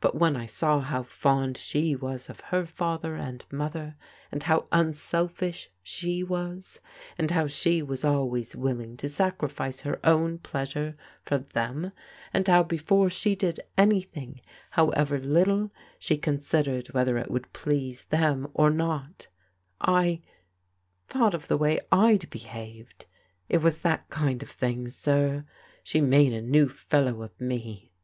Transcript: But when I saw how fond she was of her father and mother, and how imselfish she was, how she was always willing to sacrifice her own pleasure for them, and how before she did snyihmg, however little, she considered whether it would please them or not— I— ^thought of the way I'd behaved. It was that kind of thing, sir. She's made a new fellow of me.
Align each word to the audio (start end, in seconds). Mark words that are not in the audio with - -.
But 0.00 0.14
when 0.14 0.36
I 0.36 0.46
saw 0.46 0.78
how 0.78 1.02
fond 1.02 1.56
she 1.56 1.96
was 1.96 2.30
of 2.30 2.38
her 2.38 2.66
father 2.66 3.16
and 3.16 3.44
mother, 3.50 3.96
and 4.30 4.44
how 4.44 4.60
imselfish 4.72 5.70
she 5.82 6.22
was, 6.22 6.78
how 7.30 7.48
she 7.48 7.82
was 7.82 8.04
always 8.04 8.54
willing 8.54 8.96
to 8.98 9.08
sacrifice 9.08 9.80
her 9.80 9.98
own 10.04 10.38
pleasure 10.38 10.96
for 11.24 11.38
them, 11.38 11.90
and 12.32 12.46
how 12.46 12.62
before 12.62 13.10
she 13.10 13.34
did 13.34 13.58
snyihmg, 13.76 14.38
however 14.70 15.18
little, 15.18 15.72
she 15.98 16.16
considered 16.16 16.94
whether 16.94 17.18
it 17.18 17.28
would 17.28 17.52
please 17.52 18.04
them 18.04 18.46
or 18.54 18.70
not— 18.70 19.26
I— 19.80 20.20
^thought 21.10 21.34
of 21.34 21.48
the 21.48 21.58
way 21.58 21.80
I'd 21.90 22.30
behaved. 22.30 23.06
It 23.48 23.58
was 23.58 23.80
that 23.80 24.08
kind 24.10 24.44
of 24.44 24.48
thing, 24.48 24.90
sir. 24.90 25.44
She's 25.82 26.02
made 26.02 26.32
a 26.32 26.40
new 26.40 26.68
fellow 26.68 27.20
of 27.22 27.40
me. 27.40 27.90